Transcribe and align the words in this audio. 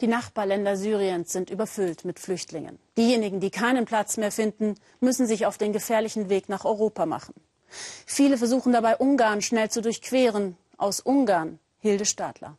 Die 0.00 0.06
Nachbarländer 0.06 0.76
Syriens 0.76 1.32
sind 1.32 1.50
überfüllt 1.50 2.04
mit 2.04 2.20
Flüchtlingen. 2.20 2.78
Diejenigen, 2.96 3.40
die 3.40 3.50
keinen 3.50 3.84
Platz 3.84 4.16
mehr 4.16 4.30
finden, 4.30 4.76
müssen 5.00 5.26
sich 5.26 5.44
auf 5.44 5.58
den 5.58 5.72
gefährlichen 5.72 6.28
Weg 6.28 6.48
nach 6.48 6.64
Europa 6.64 7.04
machen. 7.04 7.34
Viele 8.06 8.38
versuchen 8.38 8.72
dabei, 8.72 8.96
Ungarn 8.96 9.42
schnell 9.42 9.70
zu 9.70 9.82
durchqueren. 9.82 10.56
Aus 10.76 11.00
Ungarn 11.00 11.58
Hilde 11.80 12.04
Stadler. 12.04 12.56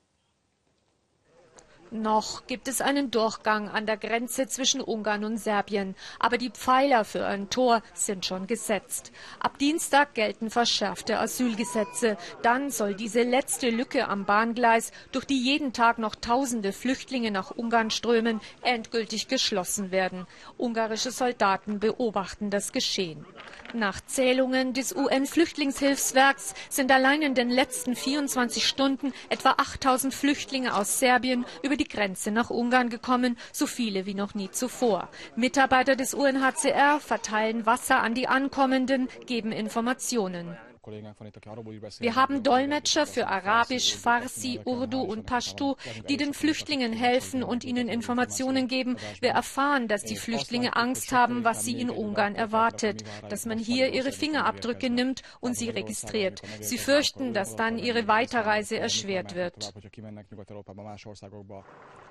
Noch 1.91 2.45
gibt 2.45 2.67
es 2.67 2.81
einen 2.81 3.09
Durchgang 3.09 3.67
an 3.67 3.87
der 3.87 3.97
Grenze 3.97 4.47
zwischen 4.47 4.79
Ungarn 4.79 5.23
und 5.25 5.37
Serbien, 5.37 5.95
aber 6.19 6.37
die 6.37 6.51
Pfeiler 6.51 7.03
für 7.03 7.25
ein 7.25 7.49
Tor 7.49 7.81
sind 7.95 8.27
schon 8.27 8.45
gesetzt. 8.45 9.11
Ab 9.39 9.57
Dienstag 9.57 10.13
gelten 10.13 10.51
verschärfte 10.51 11.17
Asylgesetze. 11.17 12.17
Dann 12.43 12.69
soll 12.69 12.93
diese 12.93 13.23
letzte 13.23 13.71
Lücke 13.71 14.07
am 14.07 14.25
Bahngleis, 14.25 14.91
durch 15.11 15.25
die 15.25 15.41
jeden 15.41 15.73
Tag 15.73 15.97
noch 15.97 16.13
tausende 16.13 16.73
Flüchtlinge 16.73 17.31
nach 17.31 17.49
Ungarn 17.49 17.89
strömen, 17.89 18.39
endgültig 18.61 19.27
geschlossen 19.27 19.89
werden. 19.89 20.27
Ungarische 20.57 21.09
Soldaten 21.09 21.79
beobachten 21.79 22.51
das 22.51 22.71
Geschehen. 22.71 23.25
Nach 23.73 24.01
Zählungen 24.01 24.73
des 24.73 24.95
UN-Flüchtlingshilfswerks 24.95 26.53
sind 26.69 26.91
allein 26.91 27.21
in 27.21 27.35
den 27.35 27.49
letzten 27.49 27.95
24 27.95 28.67
Stunden 28.67 29.13
etwa 29.29 29.51
8000 29.57 30.13
Flüchtlinge 30.13 30.75
aus 30.75 30.99
Serbien 30.99 31.45
über 31.61 31.78
die 31.79 31.87
Grenze 31.87 32.31
nach 32.31 32.49
Ungarn 32.49 32.89
gekommen, 32.89 33.37
so 33.51 33.65
viele 33.65 34.05
wie 34.05 34.13
noch 34.13 34.35
nie 34.35 34.51
zuvor. 34.51 35.09
Mitarbeiter 35.35 35.95
des 35.95 36.13
UNHCR 36.13 36.99
verteilen 36.99 37.65
Wasser 37.65 38.01
an 38.01 38.13
die 38.13 38.27
Ankommenden, 38.27 39.09
geben 39.25 39.51
Informationen. 39.51 40.68
Wir 40.81 42.15
haben 42.15 42.43
Dolmetscher 42.43 43.05
für 43.05 43.27
Arabisch, 43.27 43.95
Farsi, 43.95 44.59
Urdu 44.65 45.01
und 45.01 45.25
Pashto, 45.25 45.77
die 46.07 46.17
den 46.17 46.33
Flüchtlingen 46.33 46.93
helfen 46.93 47.43
und 47.43 47.63
ihnen 47.63 47.89
Informationen 47.89 48.67
geben. 48.67 48.97
Wir 49.21 49.31
erfahren, 49.31 49.87
dass 49.87 50.03
die 50.03 50.15
Flüchtlinge 50.15 50.75
Angst 50.75 51.11
haben, 51.11 51.43
was 51.43 51.63
sie 51.63 51.79
in 51.79 51.89
Ungarn 51.89 52.35
erwartet, 52.35 53.03
dass 53.29 53.45
man 53.45 53.57
hier 53.57 53.93
ihre 53.93 54.11
Fingerabdrücke 54.11 54.89
nimmt 54.89 55.21
und 55.39 55.55
sie 55.55 55.69
registriert. 55.69 56.41
Sie 56.61 56.77
fürchten, 56.77 57.33
dass 57.33 57.55
dann 57.55 57.77
ihre 57.77 58.07
Weiterreise 58.07 58.77
erschwert 58.77 59.35
wird. 59.35 59.73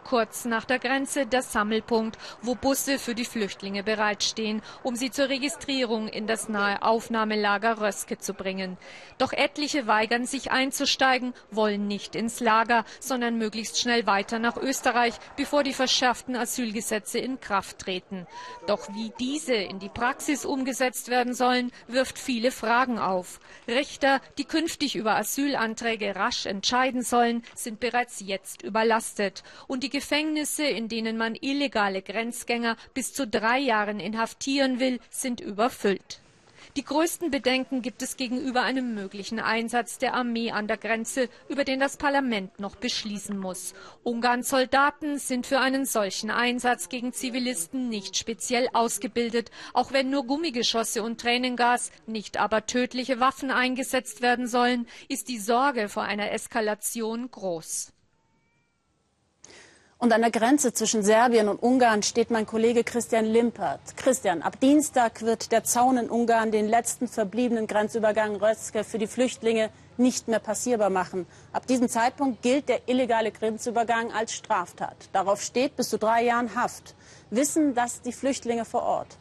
Kurz 0.09 0.47
nach 0.47 0.65
der 0.65 0.79
Grenze 0.79 1.27
der 1.27 1.43
Sammelpunkt, 1.43 2.17
wo 2.41 2.55
Busse 2.55 2.99
für 2.99 3.15
die 3.15 3.27
Flüchtlinge 3.27 3.83
bereitstehen, 3.83 4.63
um 4.83 4.97
sie 4.97 5.11
zur 5.11 5.29
Registrierung 5.29 6.09
in 6.09 6.27
das 6.27 6.49
nahe 6.49 6.81
Aufnahmelager 6.81 7.79
Röske 7.79 8.17
zu 8.17 8.33
bringen. 8.33 8.79
Doch 9.19 9.35
etliche 9.35 9.87
weigern 9.87 10.25
sich 10.25 10.51
einzusteigen, 10.51 11.35
wollen 11.51 11.89
nicht 11.89 12.17
ins 12.17 12.41
Lager, 12.41 12.87
sondern 13.01 13.37
möglichst 13.37 13.79
schnell 13.79 14.07
weiter 14.07 14.39
nach 14.39 14.57
Österreich, 14.57 15.13
bevor 15.37 15.63
die 15.63 15.75
verschärften 15.75 16.37
Asylgesetze 16.37 17.19
in 17.19 17.39
Kraft 17.39 17.81
treten. 17.81 18.27
Doch 18.67 18.89
wie 18.95 19.13
diese 19.21 19.57
in 19.57 19.79
die 19.79 19.91
Praxis 19.91 20.47
umgesetzt 20.47 21.11
werden 21.11 21.35
sollen, 21.35 21.71
wirft 21.87 22.19
viele 22.19 22.51
Fragen 22.51 22.99
auf. 22.99 23.41
Richter, 23.67 24.23
die 24.39 24.47
künftig 24.47 24.97
über 24.97 25.17
Asylanträge 25.17 26.17
rasch 26.17 26.47
entscheiden 26.47 27.03
sollen, 27.03 27.45
sind 27.55 27.79
bereits 27.79 28.21
jetzt 28.21 28.63
überlastet. 28.63 29.43
Und 29.67 29.83
die 29.83 29.98
Gefängnisse, 29.99 30.63
in 30.63 30.89
denen 30.89 31.17
man 31.17 31.35
illegale 31.35 32.03
Grenzgänger 32.03 32.77
bis 32.95 33.13
zu 33.13 33.27
drei 33.27 33.59
Jahren 33.59 33.99
inhaftieren 33.99 34.79
will, 34.79 35.01
sind 35.11 35.41
überfüllt. 35.41 36.21
Die 36.77 36.85
größten 36.85 37.33
Bedenken 37.33 37.83
gibt 37.83 38.01
es 38.03 38.17
gegenüber 38.17 38.63
einem 38.63 38.95
möglichen 38.95 39.41
Einsatz 39.41 39.99
der 39.99 40.15
Armee 40.15 40.53
an 40.53 40.69
der 40.69 40.77
Grenze, 40.77 41.29
über 41.49 41.65
den 41.65 41.81
das 41.81 41.97
Parlament 41.97 42.61
noch 42.61 42.77
beschließen 42.77 43.37
muss. 43.37 43.75
Ungarns 44.05 44.51
Soldaten 44.51 45.19
sind 45.19 45.49
für 45.49 45.59
einen 45.59 45.85
solchen 45.85 46.31
Einsatz 46.31 46.89
gegen 46.89 47.13
Zivilisten 47.13 47.89
nicht 47.89 48.17
speziell 48.17 48.69
ausgebildet, 48.75 49.51
auch 49.73 49.91
wenn 49.91 50.11
nur 50.11 50.29
Gummigeschosse 50.29 51.03
und 51.03 51.21
Tränengas, 51.21 51.91
nicht 52.07 52.37
aber 52.37 52.67
tödliche 52.67 53.19
Waffen 53.19 53.51
eingesetzt 53.51 54.23
werden 54.23 54.47
sollen, 54.47 54.87
ist 55.09 55.29
die 55.29 55.41
Sorge 55.41 55.89
vor 55.89 56.05
einer 56.05 56.31
Eskalation 56.31 57.33
groß. 57.33 57.93
Und 60.01 60.13
an 60.13 60.21
der 60.21 60.31
Grenze 60.31 60.73
zwischen 60.73 61.03
Serbien 61.03 61.49
und 61.49 61.61
Ungarn 61.61 62.05
steht 62.05 62.31
mein 62.31 62.47
Kollege 62.47 62.85
Christian 62.85 63.25
Limpert. 63.25 63.81
Christian, 63.97 64.43
ab 64.43 64.61
Dienstag 64.61 65.23
wird 65.23 65.51
der 65.51 65.65
Zaun 65.65 65.97
in 65.97 66.09
Ungarn 66.09 66.53
den 66.53 66.69
letzten 66.69 67.09
verbliebenen 67.09 67.67
Grenzübergang 67.67 68.37
Rötzke 68.37 68.85
für 68.85 68.99
die 68.99 69.09
Flüchtlinge 69.09 69.71
nicht 69.97 70.29
mehr 70.29 70.39
passierbar 70.39 70.89
machen. 70.89 71.27
Ab 71.53 71.67
diesem 71.67 71.89
Zeitpunkt 71.89 72.43
gilt 72.43 72.69
der 72.69 72.89
illegale 72.89 73.33
Grenzübergang 73.33 74.13
als 74.13 74.35
Straftat. 74.35 74.95
Darauf 75.13 75.43
steht 75.43 75.75
bis 75.75 75.89
zu 75.89 75.99
drei 75.99 76.23
Jahren 76.23 76.55
Haft. 76.55 76.95
Wissen 77.31 77.75
das 77.75 78.01
die 78.01 78.13
Flüchtlinge 78.13 78.65
vor 78.65 78.85
Ort? 78.85 79.19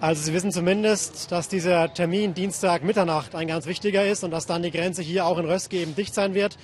Also 0.00 0.20
Sie 0.20 0.32
wissen 0.32 0.50
zumindest, 0.50 1.30
dass 1.30 1.46
dieser 1.46 1.94
Termin 1.94 2.34
Dienstag 2.34 2.82
Mitternacht 2.82 3.36
ein 3.36 3.46
ganz 3.46 3.66
wichtiger 3.66 4.04
ist 4.04 4.24
und 4.24 4.32
dass 4.32 4.46
dann 4.46 4.64
die 4.64 4.72
Grenze 4.72 5.00
hier 5.00 5.26
auch 5.26 5.38
in 5.38 5.46
Röske 5.46 5.76
eben 5.76 5.94
dicht 5.94 6.12
sein 6.12 6.34
wird. 6.34 6.58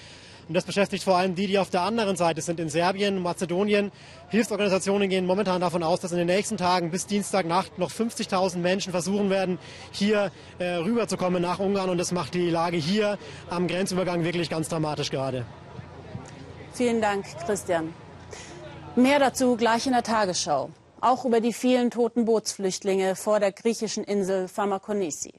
Und 0.53 0.57
das 0.57 0.65
beschäftigt 0.67 1.05
vor 1.05 1.17
allem 1.17 1.35
die, 1.35 1.47
die 1.47 1.59
auf 1.59 1.71
der 1.71 1.81
anderen 1.81 2.15
Seite 2.15 2.43
sind, 2.43 2.61
in 2.61 2.69
Serbien, 2.69 3.23
Mazedonien. 3.23 3.91
Hilfsorganisationen 4.29 5.09
gehen 5.09 5.25
momentan 5.25 5.63
davon 5.63 5.83
aus, 5.83 6.01
dass 6.01 6.13
in 6.13 6.19
den 6.19 6.27
nächsten 6.27 6.59
Tagen 6.59 6.91
bis 6.91 7.07
Dienstagnacht 7.07 7.79
noch 7.79 7.91
50.000 7.91 8.59
Menschen 8.59 8.93
versuchen 8.93 9.31
werden, 9.31 9.59
hier 9.93 10.31
äh, 10.59 10.75
rüberzukommen 10.75 11.41
nach 11.41 11.59
Ungarn. 11.59 11.89
Und 11.89 11.97
das 11.97 12.13
macht 12.13 12.35
die 12.35 12.51
Lage 12.51 12.77
hier 12.77 13.17
am 13.49 13.67
Grenzübergang 13.67 14.25
wirklich 14.25 14.51
ganz 14.51 14.69
dramatisch 14.69 15.11
gerade. 15.11 15.47
Vielen 16.75 17.01
Dank, 17.01 17.25
Christian. 17.47 17.95
Mehr 18.95 19.21
dazu 19.21 19.57
gleich 19.57 19.87
in 19.87 19.95
der 19.95 20.03
Tagesschau. 20.03 20.69
Auch 21.01 21.25
über 21.25 21.41
die 21.41 21.55
vielen 21.55 21.91
toten 21.91 22.27
Bootsflüchtlinge 22.27 23.17
vor 23.17 23.41
der 23.41 23.53
griechischen 23.53 24.05
Insel 24.05 24.49
Pharmakonisi. 24.49 25.33